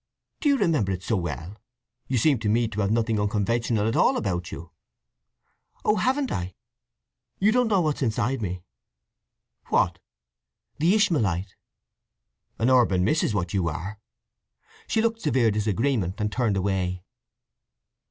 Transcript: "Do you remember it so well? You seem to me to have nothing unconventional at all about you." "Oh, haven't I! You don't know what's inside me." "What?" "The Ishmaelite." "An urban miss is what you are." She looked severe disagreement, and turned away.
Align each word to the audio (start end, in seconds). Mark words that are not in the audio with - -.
"Do 0.39 0.49
you 0.49 0.57
remember 0.57 0.91
it 0.91 1.03
so 1.03 1.15
well? 1.15 1.57
You 2.07 2.17
seem 2.17 2.39
to 2.39 2.49
me 2.49 2.67
to 2.69 2.81
have 2.81 2.89
nothing 2.89 3.19
unconventional 3.19 3.87
at 3.87 3.95
all 3.95 4.17
about 4.17 4.51
you." 4.51 4.71
"Oh, 5.85 5.97
haven't 5.97 6.31
I! 6.31 6.55
You 7.37 7.51
don't 7.51 7.67
know 7.67 7.81
what's 7.81 8.01
inside 8.01 8.41
me." 8.41 8.63
"What?" 9.67 9.99
"The 10.79 10.95
Ishmaelite." 10.95 11.55
"An 12.57 12.71
urban 12.71 13.03
miss 13.03 13.21
is 13.21 13.35
what 13.35 13.53
you 13.53 13.67
are." 13.69 13.99
She 14.87 15.03
looked 15.03 15.21
severe 15.21 15.51
disagreement, 15.51 16.19
and 16.19 16.31
turned 16.31 16.57
away. 16.57 17.03